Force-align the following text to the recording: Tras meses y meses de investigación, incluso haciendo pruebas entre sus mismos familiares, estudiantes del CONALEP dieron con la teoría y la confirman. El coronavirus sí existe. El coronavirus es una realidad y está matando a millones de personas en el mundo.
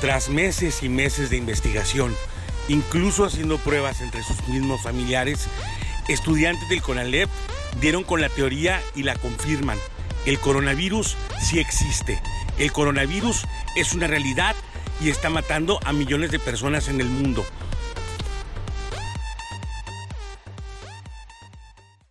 Tras 0.00 0.28
meses 0.28 0.82
y 0.82 0.88
meses 0.88 1.30
de 1.30 1.38
investigación, 1.38 2.14
incluso 2.68 3.24
haciendo 3.24 3.56
pruebas 3.58 4.02
entre 4.02 4.22
sus 4.22 4.46
mismos 4.48 4.82
familiares, 4.82 5.46
estudiantes 6.08 6.68
del 6.68 6.82
CONALEP 6.82 7.30
dieron 7.80 8.04
con 8.04 8.20
la 8.20 8.28
teoría 8.28 8.80
y 8.94 9.04
la 9.04 9.16
confirman. 9.16 9.78
El 10.26 10.38
coronavirus 10.38 11.16
sí 11.40 11.60
existe. 11.60 12.20
El 12.58 12.72
coronavirus 12.72 13.44
es 13.74 13.94
una 13.94 14.06
realidad 14.06 14.54
y 15.00 15.08
está 15.08 15.30
matando 15.30 15.80
a 15.84 15.92
millones 15.92 16.30
de 16.30 16.38
personas 16.38 16.88
en 16.88 17.00
el 17.00 17.08
mundo. 17.08 17.44